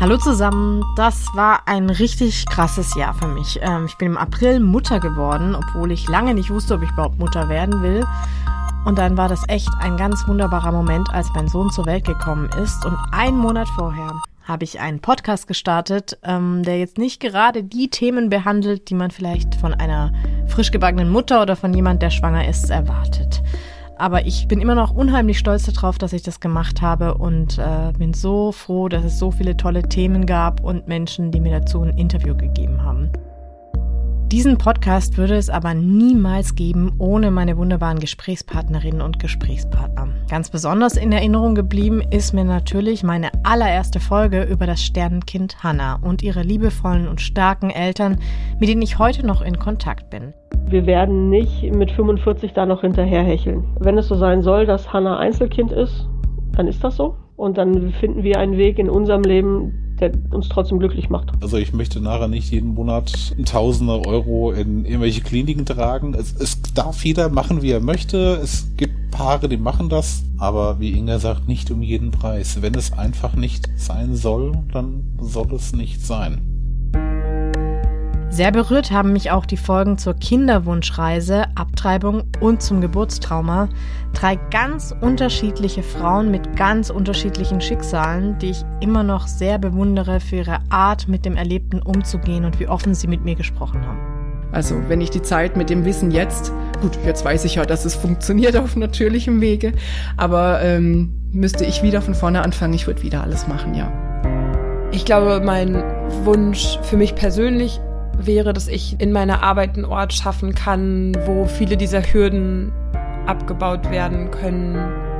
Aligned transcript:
Hallo 0.00 0.16
zusammen, 0.16 0.84
das 0.94 1.26
war 1.34 1.62
ein 1.66 1.90
richtig 1.90 2.46
krasses 2.46 2.94
Jahr 2.94 3.14
für 3.14 3.26
mich. 3.26 3.58
Ähm, 3.62 3.86
ich 3.86 3.96
bin 3.96 4.12
im 4.12 4.16
April 4.16 4.60
Mutter 4.60 5.00
geworden, 5.00 5.56
obwohl 5.56 5.90
ich 5.90 6.06
lange 6.06 6.34
nicht 6.34 6.50
wusste, 6.50 6.74
ob 6.74 6.82
ich 6.84 6.90
überhaupt 6.92 7.18
Mutter 7.18 7.48
werden 7.48 7.82
will. 7.82 8.06
Und 8.84 8.96
dann 8.96 9.16
war 9.16 9.28
das 9.28 9.42
echt 9.48 9.68
ein 9.80 9.96
ganz 9.96 10.28
wunderbarer 10.28 10.70
Moment, 10.70 11.12
als 11.12 11.26
mein 11.34 11.48
Sohn 11.48 11.72
zur 11.72 11.86
Welt 11.86 12.04
gekommen 12.04 12.48
ist. 12.62 12.86
Und 12.86 12.96
einen 13.10 13.38
Monat 13.38 13.66
vorher 13.70 14.12
habe 14.44 14.62
ich 14.62 14.78
einen 14.78 15.00
Podcast 15.00 15.48
gestartet, 15.48 16.16
ähm, 16.22 16.62
der 16.62 16.78
jetzt 16.78 16.96
nicht 16.96 17.18
gerade 17.18 17.64
die 17.64 17.90
Themen 17.90 18.30
behandelt, 18.30 18.90
die 18.90 18.94
man 18.94 19.10
vielleicht 19.10 19.56
von 19.56 19.74
einer 19.74 20.12
frisch 20.46 20.70
gebackenen 20.70 21.08
Mutter 21.08 21.42
oder 21.42 21.56
von 21.56 21.74
jemand, 21.74 22.02
der 22.02 22.10
schwanger 22.10 22.46
ist, 22.46 22.70
erwartet. 22.70 23.42
Aber 23.98 24.26
ich 24.26 24.46
bin 24.46 24.60
immer 24.60 24.76
noch 24.76 24.92
unheimlich 24.94 25.40
stolz 25.40 25.64
darauf, 25.64 25.98
dass 25.98 26.12
ich 26.12 26.22
das 26.22 26.38
gemacht 26.38 26.80
habe 26.80 27.14
und 27.14 27.58
äh, 27.58 27.92
bin 27.98 28.14
so 28.14 28.52
froh, 28.52 28.88
dass 28.88 29.04
es 29.04 29.18
so 29.18 29.32
viele 29.32 29.56
tolle 29.56 29.82
Themen 29.82 30.24
gab 30.24 30.62
und 30.62 30.86
Menschen, 30.86 31.32
die 31.32 31.40
mir 31.40 31.58
dazu 31.58 31.82
ein 31.82 31.98
Interview 31.98 32.36
gegeben 32.36 32.84
haben. 32.84 33.10
Diesen 34.30 34.58
Podcast 34.58 35.16
würde 35.16 35.36
es 35.36 35.48
aber 35.48 35.72
niemals 35.72 36.54
geben 36.54 36.92
ohne 36.98 37.30
meine 37.30 37.56
wunderbaren 37.56 37.98
Gesprächspartnerinnen 37.98 39.00
und 39.00 39.18
Gesprächspartner. 39.18 40.08
Ganz 40.28 40.50
besonders 40.50 40.98
in 40.98 41.12
Erinnerung 41.12 41.54
geblieben 41.54 42.02
ist 42.10 42.34
mir 42.34 42.44
natürlich 42.44 43.02
meine 43.02 43.30
allererste 43.42 44.00
Folge 44.00 44.42
über 44.42 44.66
das 44.66 44.82
Sternenkind 44.82 45.64
Hannah 45.64 45.98
und 46.02 46.22
ihre 46.22 46.42
liebevollen 46.42 47.08
und 47.08 47.22
starken 47.22 47.70
Eltern, 47.70 48.18
mit 48.60 48.68
denen 48.68 48.82
ich 48.82 48.98
heute 48.98 49.26
noch 49.26 49.40
in 49.40 49.58
Kontakt 49.58 50.10
bin. 50.10 50.34
Wir 50.66 50.84
werden 50.84 51.30
nicht 51.30 51.62
mit 51.74 51.90
45 51.90 52.52
da 52.52 52.66
noch 52.66 52.82
hinterherhecheln. 52.82 53.64
Wenn 53.80 53.96
es 53.96 54.08
so 54.08 54.14
sein 54.14 54.42
soll, 54.42 54.66
dass 54.66 54.92
Hannah 54.92 55.16
Einzelkind 55.16 55.72
ist, 55.72 56.06
dann 56.52 56.68
ist 56.68 56.84
das 56.84 56.96
so. 56.96 57.16
Und 57.36 57.56
dann 57.56 57.92
finden 57.92 58.22
wir 58.24 58.38
einen 58.38 58.58
Weg 58.58 58.78
in 58.78 58.90
unserem 58.90 59.22
Leben, 59.22 59.87
der 60.00 60.12
uns 60.30 60.48
trotzdem 60.48 60.78
glücklich 60.78 61.10
macht. 61.10 61.30
Also 61.40 61.56
ich 61.56 61.72
möchte 61.72 62.00
nachher 62.00 62.28
nicht 62.28 62.50
jeden 62.50 62.74
Monat 62.74 63.34
Tausende 63.44 64.06
Euro 64.06 64.52
in 64.52 64.84
irgendwelche 64.84 65.20
Kliniken 65.20 65.64
tragen. 65.64 66.14
Es, 66.14 66.34
es 66.34 66.60
darf 66.74 67.04
jeder 67.04 67.28
machen, 67.28 67.62
wie 67.62 67.70
er 67.70 67.80
möchte. 67.80 68.38
Es 68.42 68.68
gibt 68.76 69.10
Paare, 69.10 69.48
die 69.48 69.56
machen 69.56 69.88
das, 69.88 70.22
aber 70.36 70.80
wie 70.80 70.92
Inga 70.92 71.18
sagt, 71.18 71.48
nicht 71.48 71.70
um 71.70 71.82
jeden 71.82 72.10
Preis. 72.10 72.62
Wenn 72.62 72.74
es 72.74 72.92
einfach 72.92 73.34
nicht 73.34 73.68
sein 73.76 74.14
soll, 74.14 74.52
dann 74.72 75.16
soll 75.20 75.52
es 75.54 75.72
nicht 75.72 76.04
sein. 76.04 76.57
Sehr 78.30 78.52
berührt 78.52 78.90
haben 78.90 79.14
mich 79.14 79.30
auch 79.30 79.46
die 79.46 79.56
Folgen 79.56 79.96
zur 79.96 80.14
Kinderwunschreise, 80.14 81.46
Abtreibung 81.54 82.24
und 82.40 82.62
zum 82.62 82.82
Geburtstrauma. 82.82 83.70
Drei 84.12 84.36
ganz 84.50 84.94
unterschiedliche 85.00 85.82
Frauen 85.82 86.30
mit 86.30 86.54
ganz 86.54 86.90
unterschiedlichen 86.90 87.60
Schicksalen, 87.60 88.38
die 88.38 88.50
ich 88.50 88.64
immer 88.80 89.02
noch 89.02 89.26
sehr 89.26 89.58
bewundere 89.58 90.20
für 90.20 90.36
ihre 90.36 90.58
Art, 90.68 91.08
mit 91.08 91.24
dem 91.24 91.36
Erlebten 91.36 91.80
umzugehen 91.80 92.44
und 92.44 92.60
wie 92.60 92.68
offen 92.68 92.94
sie 92.94 93.06
mit 93.06 93.24
mir 93.24 93.34
gesprochen 93.34 93.84
haben. 93.86 93.98
Also 94.52 94.76
wenn 94.88 95.00
ich 95.00 95.10
die 95.10 95.22
Zeit 95.22 95.56
mit 95.56 95.70
dem 95.70 95.84
Wissen 95.84 96.10
jetzt, 96.10 96.52
gut, 96.80 96.98
jetzt 97.04 97.24
weiß 97.24 97.44
ich 97.44 97.56
ja, 97.56 97.64
dass 97.64 97.86
es 97.86 97.94
funktioniert 97.94 98.56
auf 98.56 98.76
natürlichem 98.76 99.40
Wege, 99.40 99.72
aber 100.16 100.62
ähm, 100.62 101.12
müsste 101.32 101.64
ich 101.64 101.82
wieder 101.82 102.02
von 102.02 102.14
vorne 102.14 102.42
anfangen, 102.42 102.74
ich 102.74 102.86
würde 102.86 103.02
wieder 103.02 103.22
alles 103.22 103.48
machen, 103.48 103.74
ja. 103.74 103.90
Ich 104.90 105.04
glaube, 105.04 105.42
mein 105.44 105.82
Wunsch 106.24 106.78
für 106.82 106.96
mich 106.96 107.14
persönlich 107.14 107.80
wäre, 108.18 108.52
dass 108.52 108.68
ich 108.68 109.00
in 109.00 109.12
meiner 109.12 109.42
Arbeit 109.42 109.76
einen 109.76 109.84
Ort 109.84 110.12
schaffen 110.12 110.54
kann, 110.54 111.14
wo 111.26 111.46
viele 111.46 111.76
dieser 111.76 112.02
Hürden 112.02 112.72
abgebaut 113.26 113.90
werden 113.90 114.30
können, 114.30 114.76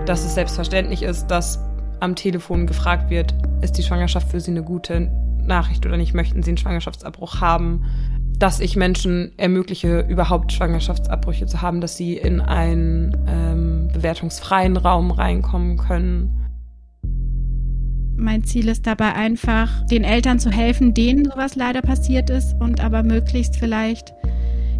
dass 0.07 0.25
es 0.25 0.35
selbstverständlich 0.35 1.03
ist, 1.03 1.27
dass 1.29 1.63
am 2.01 2.15
Telefon 2.15 2.67
gefragt 2.67 3.11
wird, 3.11 3.35
ist 3.61 3.73
die 3.73 3.83
Schwangerschaft 3.83 4.31
für 4.31 4.41
Sie 4.41 4.51
eine 4.51 4.63
gute 4.63 5.11
Nachricht 5.43 5.85
oder 5.87 5.97
nicht, 5.97 6.15
möchten 6.15 6.43
Sie 6.43 6.51
einen 6.51 6.59
Schwangerschaftsabbruch 6.59 7.41
haben, 7.41 7.85
dass 8.39 8.61
ich 8.61 8.77
Menschen 8.77 9.33
ermögliche, 9.37 10.01
überhaupt 10.01 10.53
Schwangerschaftsabbrüche 10.53 11.47
zu 11.47 11.61
haben, 11.61 11.81
dass 11.81 11.97
sie 11.97 12.17
in 12.17 12.41
einen 12.41 13.17
ähm, 13.27 13.89
bewertungsfreien 13.93 14.77
Raum 14.77 15.11
reinkommen 15.11 15.77
können 15.77 16.38
mein 18.19 18.45
Ziel 18.45 18.69
ist 18.69 18.87
dabei 18.87 19.15
einfach, 19.15 19.87
den 19.87 20.05
Eltern 20.05 20.39
zu 20.39 20.51
helfen, 20.51 20.93
denen 20.93 21.25
sowas 21.25 21.57
leider 21.57 21.83
passiert 21.83 22.31
ist 22.31 22.55
und 22.61 22.81
aber 22.81 23.03
möglichst 23.03 23.57
vielleicht 23.57 24.13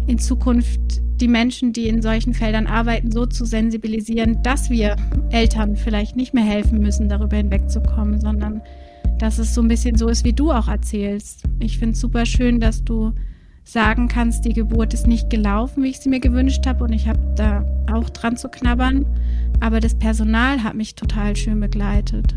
in 0.07 0.19
Zukunft 0.19 1.01
die 1.19 1.27
Menschen, 1.27 1.73
die 1.73 1.87
in 1.87 2.01
solchen 2.01 2.33
Feldern 2.33 2.67
arbeiten, 2.67 3.11
so 3.11 3.25
zu 3.25 3.45
sensibilisieren, 3.45 4.41
dass 4.43 4.69
wir 4.69 4.95
Eltern 5.31 5.75
vielleicht 5.75 6.15
nicht 6.15 6.33
mehr 6.33 6.43
helfen 6.43 6.79
müssen, 6.79 7.09
darüber 7.09 7.37
hinwegzukommen, 7.37 8.21
sondern 8.21 8.61
dass 9.17 9.37
es 9.37 9.53
so 9.53 9.61
ein 9.61 9.67
bisschen 9.67 9.97
so 9.97 10.07
ist, 10.07 10.23
wie 10.23 10.33
du 10.33 10.51
auch 10.51 10.67
erzählst. 10.67 11.43
Ich 11.59 11.77
finde 11.77 11.93
es 11.93 11.99
super 11.99 12.25
schön, 12.25 12.59
dass 12.59 12.83
du 12.83 13.13
sagen 13.63 14.07
kannst, 14.07 14.45
die 14.45 14.53
Geburt 14.53 14.93
ist 14.93 15.07
nicht 15.07 15.29
gelaufen, 15.29 15.83
wie 15.83 15.89
ich 15.89 15.99
sie 15.99 16.09
mir 16.09 16.21
gewünscht 16.21 16.65
habe 16.65 16.85
und 16.85 16.93
ich 16.93 17.07
habe 17.07 17.19
da 17.35 17.65
auch 17.91 18.09
dran 18.09 18.37
zu 18.37 18.49
knabbern, 18.49 19.05
aber 19.59 19.79
das 19.79 19.95
Personal 19.95 20.63
hat 20.63 20.75
mich 20.75 20.95
total 20.95 21.35
schön 21.35 21.59
begleitet. 21.59 22.35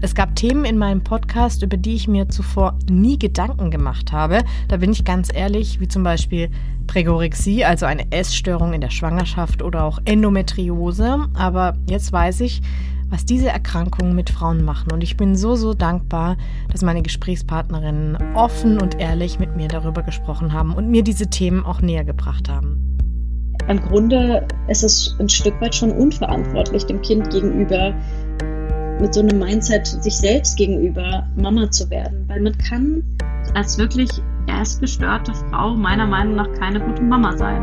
Es 0.00 0.14
gab 0.14 0.36
Themen 0.36 0.64
in 0.64 0.76
meinem 0.76 1.02
Podcast, 1.02 1.62
über 1.62 1.76
die 1.76 1.94
ich 1.94 2.08
mir 2.08 2.28
zuvor 2.28 2.78
nie 2.90 3.18
Gedanken 3.18 3.70
gemacht 3.70 4.12
habe. 4.12 4.40
Da 4.68 4.76
bin 4.76 4.92
ich 4.92 5.04
ganz 5.04 5.30
ehrlich, 5.32 5.80
wie 5.80 5.88
zum 5.88 6.02
Beispiel 6.02 6.50
Prägorexie, 6.86 7.64
also 7.64 7.86
eine 7.86 8.12
Essstörung 8.12 8.74
in 8.74 8.80
der 8.80 8.90
Schwangerschaft 8.90 9.62
oder 9.62 9.84
auch 9.84 9.98
Endometriose. 10.04 11.26
Aber 11.34 11.78
jetzt 11.88 12.12
weiß 12.12 12.40
ich, 12.40 12.60
was 13.08 13.24
diese 13.24 13.48
Erkrankungen 13.48 14.14
mit 14.14 14.30
Frauen 14.30 14.64
machen. 14.64 14.92
Und 14.92 15.02
ich 15.02 15.16
bin 15.16 15.36
so, 15.36 15.54
so 15.54 15.72
dankbar, 15.72 16.36
dass 16.70 16.82
meine 16.82 17.02
Gesprächspartnerinnen 17.02 18.34
offen 18.34 18.80
und 18.80 19.00
ehrlich 19.00 19.38
mit 19.38 19.56
mir 19.56 19.68
darüber 19.68 20.02
gesprochen 20.02 20.52
haben 20.52 20.74
und 20.74 20.90
mir 20.90 21.02
diese 21.02 21.30
Themen 21.30 21.64
auch 21.64 21.80
näher 21.80 22.04
gebracht 22.04 22.48
haben. 22.48 22.94
Im 23.68 23.80
Grunde 23.80 24.46
ist 24.68 24.82
es 24.82 25.16
ein 25.18 25.28
Stück 25.28 25.58
weit 25.60 25.74
schon 25.74 25.90
unverantwortlich 25.90 26.84
dem 26.84 27.00
Kind 27.00 27.30
gegenüber, 27.30 27.94
mit 29.04 29.12
so 29.12 29.20
einem 29.20 29.38
Mindset 29.38 29.86
sich 29.86 30.16
selbst 30.16 30.56
gegenüber 30.56 31.26
Mama 31.36 31.70
zu 31.70 31.90
werden. 31.90 32.24
Weil 32.26 32.40
man 32.40 32.56
kann 32.56 33.02
als 33.52 33.76
wirklich 33.76 34.08
erstgestörte 34.46 35.34
Frau 35.50 35.74
meiner 35.74 36.06
Meinung 36.06 36.36
nach 36.36 36.50
keine 36.58 36.80
gute 36.80 37.02
Mama 37.02 37.36
sein. 37.36 37.62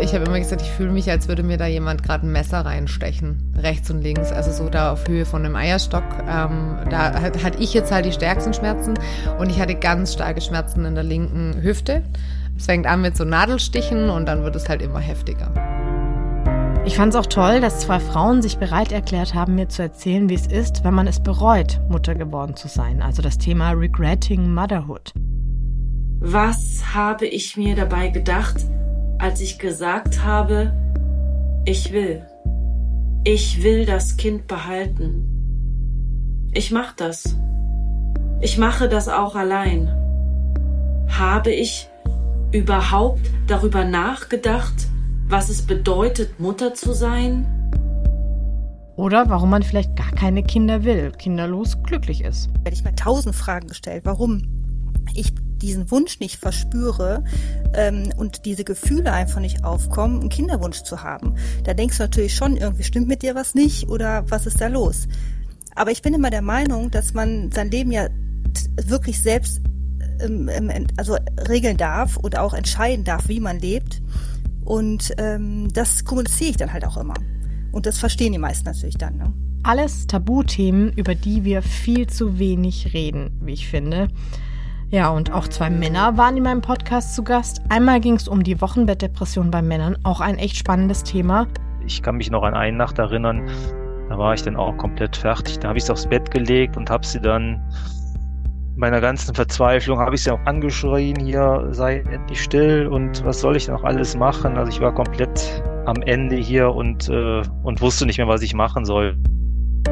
Ich 0.00 0.14
habe 0.14 0.24
immer 0.24 0.38
gesagt, 0.38 0.62
ich 0.62 0.70
fühle 0.70 0.92
mich, 0.92 1.10
als 1.10 1.28
würde 1.28 1.42
mir 1.42 1.58
da 1.58 1.66
jemand 1.66 2.02
gerade 2.02 2.26
ein 2.26 2.32
Messer 2.32 2.60
reinstechen, 2.60 3.52
rechts 3.58 3.90
und 3.90 4.00
links, 4.00 4.32
also 4.32 4.50
so 4.50 4.70
da 4.70 4.92
auf 4.92 5.06
Höhe 5.06 5.26
von 5.26 5.44
einem 5.44 5.56
Eierstock. 5.56 6.04
Ähm, 6.20 6.78
da 6.88 7.20
hatte 7.20 7.58
ich 7.58 7.74
jetzt 7.74 7.92
halt 7.92 8.06
die 8.06 8.12
stärksten 8.12 8.54
Schmerzen 8.54 8.94
und 9.38 9.50
ich 9.50 9.60
hatte 9.60 9.74
ganz 9.74 10.14
starke 10.14 10.40
Schmerzen 10.40 10.86
in 10.86 10.94
der 10.94 11.04
linken 11.04 11.60
Hüfte. 11.60 12.02
Es 12.56 12.64
fängt 12.64 12.86
an 12.86 13.02
mit 13.02 13.14
so 13.14 13.24
Nadelstichen 13.24 14.08
und 14.08 14.24
dann 14.24 14.42
wird 14.42 14.56
es 14.56 14.70
halt 14.70 14.80
immer 14.80 15.00
heftiger. 15.00 15.52
Ich 16.86 16.96
fand 16.96 17.14
es 17.14 17.20
auch 17.20 17.26
toll, 17.26 17.60
dass 17.60 17.80
zwei 17.80 18.00
Frauen 18.00 18.42
sich 18.42 18.56
bereit 18.56 18.90
erklärt 18.90 19.34
haben, 19.34 19.54
mir 19.54 19.68
zu 19.68 19.82
erzählen, 19.82 20.28
wie 20.28 20.34
es 20.34 20.46
ist, 20.46 20.82
wenn 20.82 20.94
man 20.94 21.06
es 21.06 21.20
bereut, 21.20 21.78
Mutter 21.88 22.14
geworden 22.14 22.56
zu 22.56 22.68
sein. 22.68 23.02
Also 23.02 23.22
das 23.22 23.38
Thema 23.38 23.72
Regretting 23.72 24.52
Motherhood. 24.52 25.12
Was 26.20 26.82
habe 26.94 27.26
ich 27.26 27.56
mir 27.56 27.76
dabei 27.76 28.08
gedacht, 28.08 28.64
als 29.18 29.40
ich 29.40 29.58
gesagt 29.58 30.24
habe, 30.24 30.72
ich 31.66 31.92
will. 31.92 32.26
Ich 33.24 33.62
will 33.62 33.84
das 33.84 34.16
Kind 34.16 34.46
behalten. 34.46 36.48
Ich 36.52 36.70
mach 36.70 36.92
das. 36.92 37.36
Ich 38.40 38.56
mache 38.56 38.88
das 38.88 39.08
auch 39.08 39.36
allein. 39.36 39.88
Habe 41.08 41.52
ich 41.52 41.88
überhaupt 42.52 43.30
darüber 43.46 43.84
nachgedacht, 43.84 44.88
was 45.30 45.48
es 45.48 45.62
bedeutet, 45.62 46.40
Mutter 46.40 46.74
zu 46.74 46.92
sein? 46.92 47.46
Oder 48.96 49.30
warum 49.30 49.50
man 49.50 49.62
vielleicht 49.62 49.96
gar 49.96 50.10
keine 50.10 50.42
Kinder 50.42 50.84
will, 50.84 51.12
kinderlos 51.12 51.82
glücklich 51.84 52.22
ist. 52.22 52.50
Werde 52.64 52.72
ich 52.72 52.84
mir 52.84 52.94
tausend 52.94 53.34
Fragen 53.34 53.68
gestellt, 53.68 54.04
warum 54.04 54.42
ich 55.14 55.32
diesen 55.62 55.90
Wunsch 55.90 56.20
nicht 56.20 56.36
verspüre 56.36 57.24
ähm, 57.74 58.12
und 58.16 58.44
diese 58.44 58.64
Gefühle 58.64 59.12
einfach 59.12 59.40
nicht 59.40 59.64
aufkommen, 59.64 60.20
einen 60.20 60.28
Kinderwunsch 60.30 60.82
zu 60.82 61.02
haben. 61.02 61.36
Da 61.64 61.74
denkst 61.74 61.98
du 61.98 62.02
natürlich 62.02 62.34
schon, 62.34 62.56
irgendwie 62.56 62.82
stimmt 62.82 63.08
mit 63.08 63.22
dir 63.22 63.34
was 63.34 63.54
nicht 63.54 63.88
oder 63.88 64.24
was 64.28 64.46
ist 64.46 64.60
da 64.60 64.66
los? 64.66 65.06
Aber 65.74 65.92
ich 65.92 66.02
bin 66.02 66.14
immer 66.14 66.30
der 66.30 66.42
Meinung, 66.42 66.90
dass 66.90 67.14
man 67.14 67.52
sein 67.52 67.70
Leben 67.70 67.92
ja 67.92 68.08
wirklich 68.82 69.22
selbst 69.22 69.60
ähm, 70.20 70.48
ähm 70.48 70.86
also 70.96 71.16
regeln 71.48 71.76
darf 71.76 72.16
und 72.16 72.36
auch 72.36 72.54
entscheiden 72.54 73.04
darf, 73.04 73.28
wie 73.28 73.40
man 73.40 73.60
lebt. 73.60 73.99
Und 74.70 75.12
ähm, 75.18 75.66
das 75.74 76.04
kommuniziere 76.04 76.50
ich 76.50 76.56
dann 76.56 76.72
halt 76.72 76.86
auch 76.86 76.96
immer. 76.96 77.14
Und 77.72 77.86
das 77.86 77.98
verstehen 77.98 78.30
die 78.30 78.38
meisten 78.38 78.66
natürlich 78.66 78.96
dann. 78.96 79.16
Ne? 79.16 79.32
Alles 79.64 80.06
Tabuthemen, 80.06 80.92
über 80.92 81.16
die 81.16 81.42
wir 81.42 81.60
viel 81.62 82.06
zu 82.06 82.38
wenig 82.38 82.94
reden, 82.94 83.32
wie 83.42 83.54
ich 83.54 83.66
finde. 83.66 84.06
Ja, 84.88 85.08
und 85.08 85.32
auch 85.32 85.48
zwei 85.48 85.70
Männer 85.70 86.16
waren 86.16 86.36
in 86.36 86.44
meinem 86.44 86.60
Podcast 86.60 87.16
zu 87.16 87.24
Gast. 87.24 87.60
Einmal 87.68 87.98
ging 87.98 88.14
es 88.14 88.28
um 88.28 88.44
die 88.44 88.60
Wochenbettdepression 88.60 89.50
bei 89.50 89.60
Männern, 89.60 89.98
auch 90.04 90.20
ein 90.20 90.38
echt 90.38 90.56
spannendes 90.56 91.02
Thema. 91.02 91.48
Ich 91.84 92.00
kann 92.00 92.14
mich 92.14 92.30
noch 92.30 92.44
an 92.44 92.54
eine 92.54 92.76
Nacht 92.76 93.00
erinnern, 93.00 93.50
Da 94.08 94.18
war 94.18 94.34
ich 94.34 94.42
dann 94.42 94.54
auch 94.54 94.76
komplett 94.76 95.16
fertig. 95.16 95.58
Da 95.58 95.70
habe 95.70 95.78
ich 95.78 95.84
sie 95.84 95.92
aufs 95.92 96.06
Bett 96.06 96.30
gelegt 96.30 96.76
und 96.76 96.90
habe 96.90 97.04
sie 97.04 97.20
dann 97.20 97.60
meiner 98.80 99.00
ganzen 99.00 99.34
Verzweiflung 99.34 99.98
habe 99.98 100.14
ich 100.14 100.22
sie 100.24 100.30
auch 100.30 100.40
angeschrien, 100.46 101.16
hier 101.20 101.68
sei 101.70 101.98
endlich 102.10 102.42
still 102.42 102.88
und 102.88 103.22
was 103.24 103.40
soll 103.40 103.54
ich 103.56 103.68
noch 103.68 103.84
alles 103.84 104.16
machen? 104.16 104.56
Also 104.56 104.72
ich 104.72 104.80
war 104.80 104.92
komplett 104.92 105.62
am 105.84 106.00
Ende 106.02 106.36
hier 106.36 106.74
und, 106.74 107.08
äh, 107.10 107.42
und 107.62 107.80
wusste 107.80 108.06
nicht 108.06 108.16
mehr, 108.16 108.26
was 108.26 108.40
ich 108.42 108.54
machen 108.54 108.86
soll. 108.86 109.16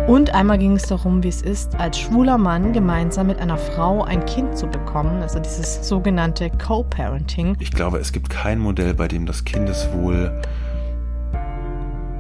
Und 0.07 0.35
einmal 0.35 0.57
ging 0.57 0.73
es 0.73 0.85
darum, 0.85 1.23
wie 1.23 1.29
es 1.29 1.43
ist, 1.43 1.77
als 1.77 1.99
schwuler 1.99 2.39
Mann 2.39 2.73
gemeinsam 2.73 3.27
mit 3.27 3.39
einer 3.41 3.59
Frau 3.59 4.05
ein 4.05 4.25
Kind 4.25 4.57
zu 4.57 4.67
bekommen, 4.67 5.21
also 5.21 5.39
dieses 5.39 5.87
sogenannte 5.87 6.51
Co-Parenting. 6.51 7.57
Ich 7.61 7.71
glaube, 7.71 7.99
es 7.99 8.13
gibt 8.13 8.31
kein 8.31 8.59
Modell, 8.59 8.95
bei 8.95 9.07
dem 9.07 9.27
das 9.27 9.45
Kindeswohl 9.45 10.41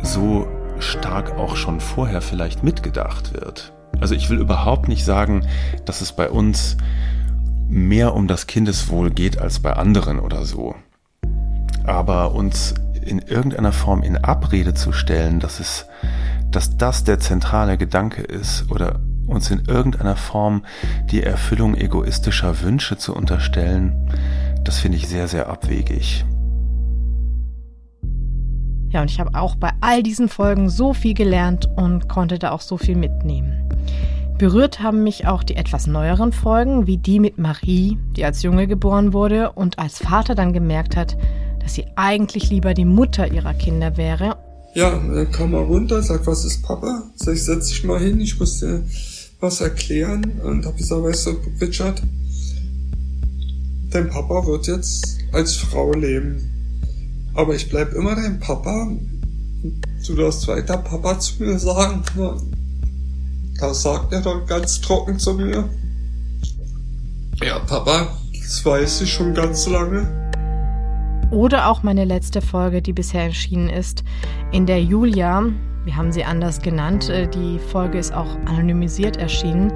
so 0.02 0.46
stark 0.80 1.38
auch 1.38 1.56
schon 1.56 1.80
vorher 1.80 2.20
vielleicht 2.20 2.62
mitgedacht 2.62 3.32
wird. 3.32 3.72
Also 4.00 4.14
ich 4.14 4.30
will 4.30 4.38
überhaupt 4.38 4.88
nicht 4.88 5.04
sagen, 5.04 5.46
dass 5.84 6.00
es 6.00 6.12
bei 6.12 6.30
uns 6.30 6.76
mehr 7.68 8.14
um 8.14 8.26
das 8.28 8.46
Kindeswohl 8.46 9.10
geht 9.10 9.38
als 9.38 9.60
bei 9.60 9.74
anderen 9.74 10.20
oder 10.20 10.44
so. 10.44 10.74
Aber 11.84 12.34
uns 12.34 12.74
in 13.00 13.18
irgendeiner 13.20 13.72
Form 13.72 14.02
in 14.02 14.16
Abrede 14.16 14.74
zu 14.74 14.92
stellen, 14.92 15.40
dass 15.40 15.60
es, 15.60 15.86
dass 16.50 16.76
das 16.76 17.04
der 17.04 17.18
zentrale 17.18 17.78
Gedanke 17.78 18.22
ist 18.22 18.70
oder 18.70 19.00
uns 19.26 19.50
in 19.50 19.64
irgendeiner 19.66 20.16
Form 20.16 20.64
die 21.10 21.22
Erfüllung 21.22 21.74
egoistischer 21.74 22.62
Wünsche 22.62 22.96
zu 22.96 23.14
unterstellen, 23.14 24.10
das 24.64 24.78
finde 24.78 24.98
ich 24.98 25.08
sehr, 25.08 25.28
sehr 25.28 25.48
abwegig. 25.48 26.24
Ja, 28.90 29.02
und 29.02 29.10
ich 29.10 29.20
habe 29.20 29.34
auch 29.34 29.54
bei 29.54 29.70
all 29.82 30.02
diesen 30.02 30.28
Folgen 30.28 30.70
so 30.70 30.94
viel 30.94 31.12
gelernt 31.12 31.68
und 31.76 32.08
konnte 32.08 32.38
da 32.38 32.52
auch 32.52 32.62
so 32.62 32.78
viel 32.78 32.96
mitnehmen. 32.96 33.67
Berührt 34.38 34.80
haben 34.80 35.02
mich 35.02 35.26
auch 35.26 35.42
die 35.42 35.56
etwas 35.56 35.88
neueren 35.88 36.30
Folgen, 36.30 36.86
wie 36.86 36.96
die 36.96 37.18
mit 37.18 37.38
Marie, 37.38 37.98
die 38.16 38.24
als 38.24 38.44
Junge 38.44 38.68
geboren 38.68 39.12
wurde 39.12 39.50
und 39.50 39.80
als 39.80 39.98
Vater 39.98 40.36
dann 40.36 40.52
gemerkt 40.52 40.94
hat, 40.94 41.16
dass 41.60 41.74
sie 41.74 41.86
eigentlich 41.96 42.48
lieber 42.48 42.72
die 42.72 42.84
Mutter 42.84 43.32
ihrer 43.32 43.52
Kinder 43.52 43.96
wäre. 43.96 44.36
Ja, 44.74 44.90
dann 44.90 45.32
kam 45.32 45.54
er 45.54 45.62
runter, 45.62 46.00
sagt, 46.04 46.28
was 46.28 46.44
ist 46.44 46.62
Papa? 46.62 47.02
Sag 47.16 47.34
ich, 47.34 47.44
setz 47.44 47.68
dich 47.68 47.82
mal 47.82 47.98
hin, 47.98 48.20
ich 48.20 48.38
muss 48.38 48.60
dir 48.60 48.84
was 49.40 49.60
erklären. 49.60 50.40
Und 50.44 50.66
hab 50.66 50.76
gesagt, 50.76 51.02
weißt 51.02 51.26
du, 51.26 51.30
Richard, 51.60 52.00
dein 53.90 54.08
Papa 54.08 54.46
wird 54.46 54.68
jetzt 54.68 55.18
als 55.32 55.56
Frau 55.56 55.92
leben. 55.94 56.48
Aber 57.34 57.56
ich 57.56 57.68
bleib 57.68 57.92
immer 57.92 58.14
dein 58.14 58.38
Papa. 58.38 58.88
Du 60.06 60.14
darfst 60.14 60.46
weiter 60.46 60.76
Papa 60.76 61.18
zu 61.18 61.42
mir 61.42 61.58
sagen. 61.58 62.04
Da 63.58 63.74
sagt 63.74 64.12
er 64.12 64.20
dann 64.20 64.46
ganz 64.46 64.80
trocken 64.80 65.18
zu 65.18 65.34
mir. 65.34 65.68
Ja, 67.42 67.58
Papa, 67.58 68.06
das 68.32 68.64
weiß 68.64 69.00
ich 69.02 69.12
schon 69.12 69.34
ganz 69.34 69.66
lange. 69.66 70.06
Oder 71.30 71.68
auch 71.68 71.82
meine 71.82 72.04
letzte 72.04 72.40
Folge, 72.40 72.80
die 72.80 72.92
bisher 72.92 73.24
erschienen 73.24 73.68
ist, 73.68 74.04
in 74.52 74.66
der 74.66 74.82
Julia, 74.82 75.44
wir 75.84 75.96
haben 75.96 76.12
sie 76.12 76.24
anders 76.24 76.62
genannt, 76.62 77.08
äh, 77.08 77.28
die 77.28 77.58
Folge 77.58 77.98
ist 77.98 78.14
auch 78.14 78.36
anonymisiert 78.46 79.16
erschienen, 79.16 79.72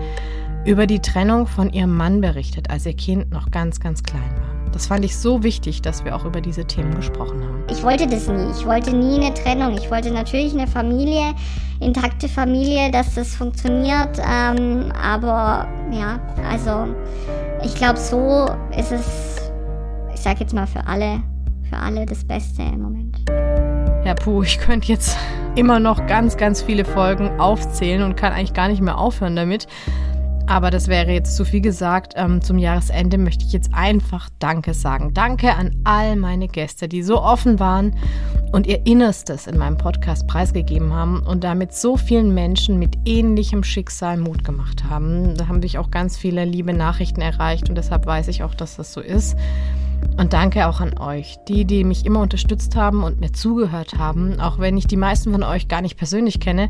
über 0.64 0.86
die 0.86 1.00
Trennung 1.00 1.46
von 1.46 1.70
ihrem 1.70 1.96
Mann 1.96 2.20
berichtet, 2.20 2.70
als 2.70 2.86
ihr 2.86 2.94
Kind 2.94 3.30
noch 3.30 3.50
ganz, 3.50 3.80
ganz 3.80 4.02
klein 4.02 4.30
war. 4.36 4.61
Das 4.72 4.86
fand 4.86 5.04
ich 5.04 5.16
so 5.16 5.42
wichtig, 5.42 5.82
dass 5.82 6.04
wir 6.04 6.16
auch 6.16 6.24
über 6.24 6.40
diese 6.40 6.64
Themen 6.64 6.94
gesprochen 6.94 7.44
haben. 7.44 7.62
Ich 7.70 7.82
wollte 7.82 8.06
das 8.06 8.26
nie. 8.26 8.50
Ich 8.58 8.66
wollte 8.66 8.96
nie 8.96 9.22
eine 9.22 9.34
Trennung. 9.34 9.76
Ich 9.76 9.90
wollte 9.90 10.10
natürlich 10.10 10.54
eine 10.54 10.66
Familie, 10.66 11.34
intakte 11.80 12.28
Familie, 12.28 12.90
dass 12.90 13.14
das 13.14 13.34
funktioniert. 13.34 14.18
Ähm, 14.18 14.90
aber 14.92 15.68
ja, 15.90 16.18
also 16.50 16.94
ich 17.62 17.74
glaube, 17.74 17.98
so 17.98 18.46
ist 18.76 18.92
es, 18.92 19.52
ich 20.14 20.20
sage 20.20 20.40
jetzt 20.40 20.54
mal 20.54 20.66
für 20.66 20.86
alle, 20.86 21.22
für 21.68 21.76
alle 21.76 22.06
das 22.06 22.24
Beste 22.24 22.62
im 22.62 22.80
Moment. 22.80 23.18
Ja, 24.04 24.14
puh, 24.14 24.42
ich 24.42 24.58
könnte 24.58 24.88
jetzt 24.88 25.16
immer 25.54 25.80
noch 25.80 26.06
ganz, 26.06 26.36
ganz 26.36 26.62
viele 26.62 26.84
Folgen 26.84 27.38
aufzählen 27.38 28.02
und 28.02 28.16
kann 28.16 28.32
eigentlich 28.32 28.54
gar 28.54 28.68
nicht 28.68 28.80
mehr 28.80 28.98
aufhören 28.98 29.36
damit. 29.36 29.68
Aber 30.52 30.70
das 30.70 30.88
wäre 30.88 31.10
jetzt 31.10 31.34
zu 31.34 31.46
viel 31.46 31.62
gesagt. 31.62 32.12
Ähm, 32.14 32.42
zum 32.42 32.58
Jahresende 32.58 33.16
möchte 33.16 33.42
ich 33.42 33.54
jetzt 33.54 33.72
einfach 33.72 34.28
Danke 34.38 34.74
sagen. 34.74 35.14
Danke 35.14 35.54
an 35.54 35.74
all 35.84 36.14
meine 36.14 36.46
Gäste, 36.46 36.88
die 36.88 37.02
so 37.02 37.22
offen 37.22 37.58
waren 37.58 37.96
und 38.52 38.66
ihr 38.66 38.84
Innerstes 38.84 39.46
in 39.46 39.56
meinem 39.56 39.78
Podcast 39.78 40.26
preisgegeben 40.26 40.92
haben 40.92 41.20
und 41.20 41.42
damit 41.42 41.72
so 41.72 41.96
vielen 41.96 42.34
Menschen 42.34 42.78
mit 42.78 42.98
ähnlichem 43.06 43.64
Schicksal 43.64 44.18
Mut 44.18 44.44
gemacht 44.44 44.84
haben. 44.84 45.38
Da 45.38 45.48
haben 45.48 45.60
mich 45.60 45.78
auch 45.78 45.90
ganz 45.90 46.18
viele 46.18 46.44
liebe 46.44 46.74
Nachrichten 46.74 47.22
erreicht 47.22 47.70
und 47.70 47.76
deshalb 47.76 48.04
weiß 48.04 48.28
ich 48.28 48.42
auch, 48.42 48.54
dass 48.54 48.76
das 48.76 48.92
so 48.92 49.00
ist. 49.00 49.38
Und 50.18 50.34
danke 50.34 50.68
auch 50.68 50.80
an 50.80 50.98
euch, 50.98 51.38
die, 51.48 51.64
die 51.64 51.82
mich 51.82 52.04
immer 52.04 52.20
unterstützt 52.20 52.76
haben 52.76 53.04
und 53.04 53.20
mir 53.20 53.32
zugehört 53.32 53.94
haben, 53.96 54.38
auch 54.38 54.58
wenn 54.58 54.76
ich 54.76 54.86
die 54.86 54.98
meisten 54.98 55.32
von 55.32 55.44
euch 55.44 55.68
gar 55.68 55.80
nicht 55.80 55.96
persönlich 55.96 56.40
kenne. 56.40 56.68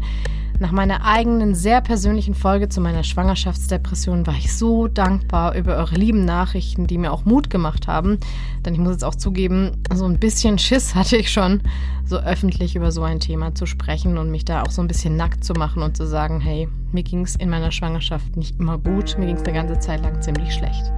Nach 0.63 0.71
meiner 0.71 1.05
eigenen, 1.05 1.57
sehr 1.57 1.81
persönlichen 1.81 2.37
Folge 2.37 2.69
zu 2.69 2.81
meiner 2.81 3.03
Schwangerschaftsdepression 3.03 4.29
war 4.29 4.35
ich 4.35 4.57
so 4.57 4.87
dankbar 4.87 5.57
über 5.57 5.75
eure 5.75 5.97
lieben 5.97 6.25
Nachrichten, 6.25 6.87
die 6.87 6.99
mir 6.99 7.13
auch 7.13 7.25
Mut 7.25 7.51
gemacht 7.51 7.89
haben. 7.89 8.19
Denn 8.65 8.73
ich 8.73 8.79
muss 8.79 8.93
jetzt 8.93 9.05
auch 9.05 9.17
zugeben, 9.17 9.83
so 9.93 10.05
ein 10.05 10.21
bisschen 10.21 10.61
Schiss 10.61 10.95
hatte 10.95 11.17
ich 11.17 11.33
schon, 11.33 11.63
so 12.05 12.19
öffentlich 12.19 12.77
über 12.77 12.93
so 12.93 13.03
ein 13.03 13.19
Thema 13.19 13.57
zu 13.57 13.67
sprechen 13.67 14.19
und 14.19 14.31
mich 14.31 14.45
da 14.45 14.63
auch 14.63 14.71
so 14.71 14.83
ein 14.83 14.87
bisschen 14.87 15.17
nackt 15.17 15.43
zu 15.43 15.55
machen 15.55 15.83
und 15.83 15.97
zu 15.97 16.07
sagen, 16.07 16.39
hey, 16.39 16.69
mir 16.93 17.03
ging 17.03 17.23
es 17.23 17.35
in 17.35 17.51
meiner 17.51 17.73
Schwangerschaft 17.73 18.37
nicht 18.37 18.61
immer 18.61 18.79
gut, 18.79 19.19
mir 19.19 19.27
ging 19.27 19.39
es 19.39 19.43
eine 19.43 19.55
ganze 19.55 19.81
Zeit 19.81 20.01
lang 20.01 20.23
ziemlich 20.23 20.55
schlecht. 20.55 20.93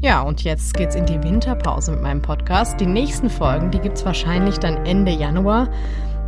Ja, 0.00 0.22
und 0.22 0.42
jetzt 0.42 0.74
geht's 0.74 0.96
in 0.96 1.06
die 1.06 1.22
Winterpause 1.22 1.92
mit 1.92 2.02
meinem 2.02 2.20
Podcast. 2.20 2.80
Die 2.80 2.86
nächsten 2.86 3.30
Folgen, 3.30 3.70
die 3.70 3.78
gibt's 3.78 4.04
wahrscheinlich 4.04 4.58
dann 4.58 4.84
Ende 4.84 5.12
Januar. 5.12 5.68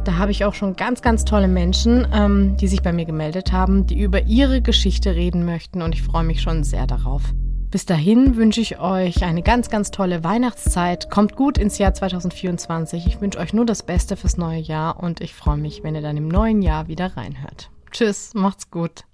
Da 0.04 0.16
habe 0.16 0.30
ich 0.30 0.44
auch 0.44 0.54
schon 0.54 0.76
ganz, 0.76 1.02
ganz 1.02 1.24
tolle 1.24 1.48
Menschen, 1.48 2.06
ähm, 2.12 2.56
die 2.56 2.68
sich 2.68 2.82
bei 2.82 2.92
mir 2.92 3.04
gemeldet 3.04 3.52
haben, 3.52 3.86
die 3.86 4.00
über 4.00 4.22
ihre 4.22 4.62
Geschichte 4.62 5.14
reden 5.14 5.44
möchten 5.44 5.82
und 5.82 5.94
ich 5.94 6.02
freue 6.02 6.24
mich 6.24 6.40
schon 6.40 6.64
sehr 6.64 6.86
darauf. 6.86 7.22
Bis 7.70 7.84
dahin 7.84 8.36
wünsche 8.36 8.62
ich 8.62 8.80
euch 8.80 9.22
eine 9.24 9.42
ganz, 9.42 9.68
ganz 9.68 9.90
tolle 9.90 10.24
Weihnachtszeit. 10.24 11.10
Kommt 11.10 11.36
gut 11.36 11.58
ins 11.58 11.76
Jahr 11.76 11.92
2024. 11.92 13.06
Ich 13.06 13.20
wünsche 13.20 13.38
euch 13.38 13.52
nur 13.52 13.66
das 13.66 13.82
Beste 13.82 14.16
fürs 14.16 14.38
neue 14.38 14.60
Jahr 14.60 15.02
und 15.02 15.20
ich 15.20 15.34
freue 15.34 15.58
mich, 15.58 15.82
wenn 15.82 15.94
ihr 15.94 16.00
dann 16.00 16.16
im 16.16 16.28
neuen 16.28 16.62
Jahr 16.62 16.88
wieder 16.88 17.14
reinhört. 17.14 17.70
Tschüss, 17.90 18.32
macht's 18.32 18.70
gut. 18.70 19.04